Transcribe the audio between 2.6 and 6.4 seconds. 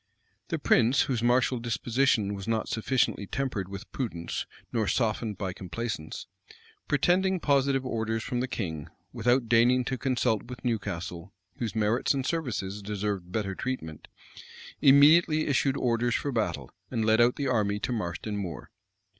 sufficiently tempered with prudence, nor softened by complaisance,